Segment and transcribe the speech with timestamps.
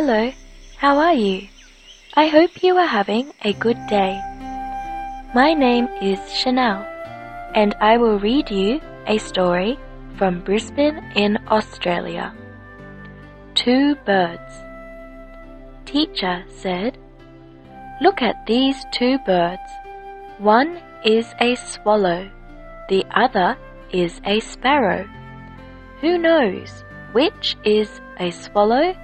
[0.00, 0.30] Hello,
[0.76, 1.48] how are you?
[2.14, 4.14] I hope you are having a good day.
[5.34, 6.86] My name is Chanel,
[7.56, 9.76] and I will read you a story
[10.16, 12.32] from Brisbane in Australia.
[13.56, 14.52] Two birds.
[15.84, 16.96] Teacher said,
[18.00, 19.68] Look at these two birds.
[20.38, 22.30] One is a swallow,
[22.88, 23.58] the other
[23.90, 25.08] is a sparrow.
[26.00, 28.94] Who knows which is a swallow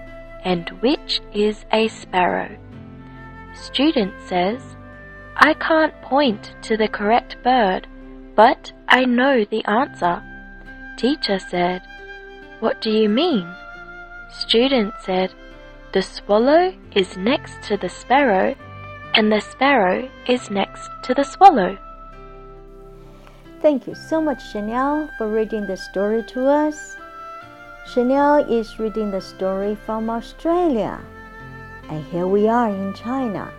[0.45, 2.57] and which is a sparrow?
[3.55, 4.62] Student says,
[5.37, 7.87] I can't point to the correct bird,
[8.35, 10.23] but I know the answer.
[10.97, 11.83] Teacher said,
[12.61, 13.52] What do you mean?
[14.30, 15.33] Student said,
[15.93, 18.55] The swallow is next to the sparrow,
[19.15, 21.79] and the sparrow is next to the swallow.
[23.61, 26.97] Thank you so much, Chanel, for reading the story to us.
[27.87, 30.98] Chanel is reading the story from Australia.
[31.90, 33.52] And here we are in China.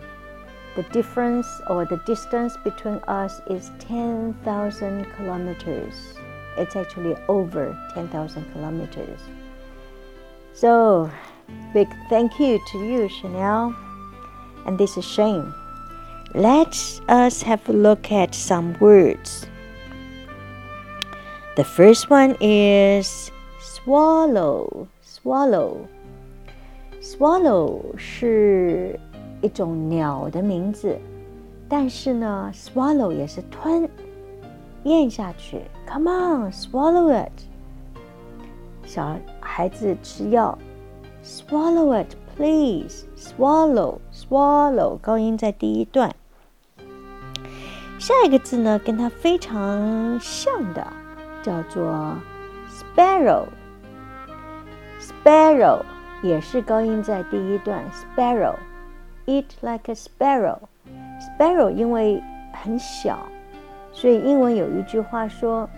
[0.76, 5.94] The difference or the distance between us is 10,000 kilometers.
[6.58, 9.20] It's actually over 10,000 kilometers.
[10.53, 11.12] So,
[11.72, 13.76] big thank you to you, Chanel.
[14.66, 15.53] And this is Shane.
[16.34, 16.76] Let
[17.08, 19.46] us have a look at some words.
[21.56, 23.31] The first one is
[23.76, 25.78] swallow swallow
[27.02, 28.98] swallow 是
[29.42, 30.98] 一种鸟的名字，
[31.68, 33.88] 但是呢，swallow 也是吞
[34.84, 35.62] 咽下去。
[35.88, 37.31] Come on, swallow it。
[38.88, 40.58] 小孩子吃药
[41.23, 43.03] ，swallow it, please.
[43.18, 46.16] Swallow, swallow，高音在第一段。
[48.00, 50.88] 下一个字呢，跟它非常像的，
[51.44, 52.16] 叫做
[52.70, 53.44] sparrow。
[55.06, 55.84] Sparrow
[56.23, 60.58] 也是高音在第一段，Sparrow，eat like a sparrow。
[61.20, 63.19] Sparrow 因为很小，
[63.91, 65.69] 所以英文有一句话说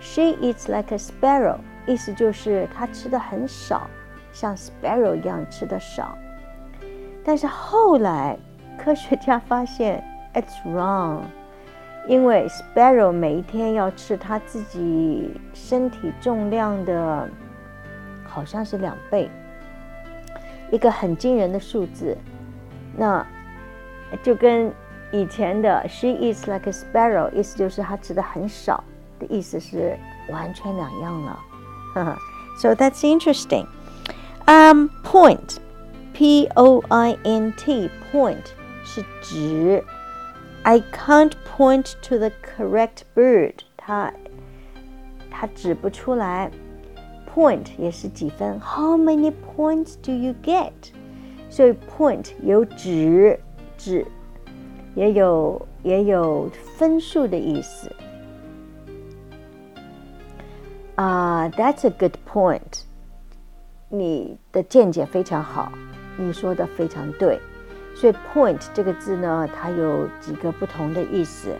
[0.00, 1.56] ，She eats like a sparrow，
[1.86, 3.88] 意思就是她吃的很少，
[4.32, 6.16] 像 sparrow 一样吃的少。
[7.24, 8.36] 但是后来
[8.78, 10.04] 科学家发现
[10.34, 11.22] ，it's wrong，
[12.06, 17.28] 因为 sparrow 每一天要吃它自己身体重量的。
[18.31, 19.29] 好像是两倍，
[20.71, 22.17] 一个很惊人的数字。
[22.95, 23.25] 那
[24.23, 24.71] 就跟
[25.11, 28.83] 以前的 "She eats like a sparrow"，意思就是她吃的很少
[29.19, 29.97] 的意思是
[30.29, 31.39] 完全两样了。
[32.59, 33.65] So that's interesting.
[34.45, 35.57] Um, point,
[36.13, 38.45] P-O-I-N-T, point
[38.83, 39.83] 是指。
[40.63, 43.53] I can't point to the correct bird.
[43.77, 44.11] 它
[45.31, 46.51] 它指不出来。
[47.33, 48.59] point 也是几分？
[48.59, 50.71] How many points do you get？
[51.49, 53.39] 所以 point 有指
[53.77, 54.05] 指，
[54.95, 57.91] 也有也有分数的意思。
[60.95, 62.81] 啊、uh,，That's a good point。
[63.89, 65.71] 你的见解非常好，
[66.17, 67.39] 你说的非常对。
[67.95, 71.55] 所以 point 这个字呢，它有几个不同的意思。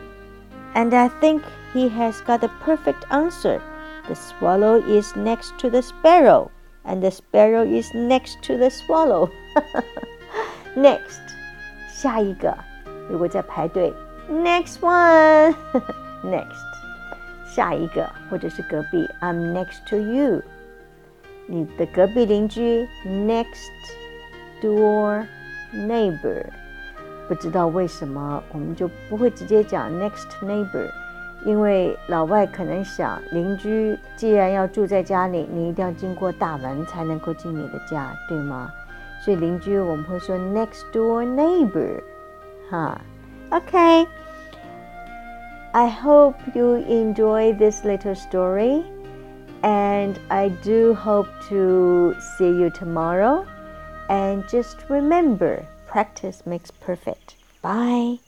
[0.73, 1.41] And I think
[1.73, 3.59] he has got a perfect answer.
[4.07, 6.49] The swallow is next to the sparrow,
[6.85, 9.29] and the sparrow is next to the swallow.
[10.75, 11.19] Next，
[11.89, 12.57] 下一个，
[13.09, 13.93] 如果在排队，
[14.29, 16.45] Next one，Next，
[17.45, 20.41] 下一个，或者是隔壁，I'm next to you，
[21.47, 23.71] 你的隔壁邻居，Next
[24.61, 25.25] door
[25.73, 26.45] neighbor。
[27.27, 30.89] 不知道为什么，我们就不会直接讲 next neighbor。
[31.45, 38.71] 因为老外可能想，邻居既然要住在家里，你一定要经过大门才能够进你的家，对吗？
[39.23, 42.01] 所以邻居我们会说 next door neighbor，
[42.69, 42.99] 哈，
[43.49, 48.83] OK。I hope you enjoy this little story,
[49.61, 53.45] and I do hope to see you tomorrow.
[54.07, 57.35] And just remember, practice makes perfect.
[57.61, 58.19] Bye.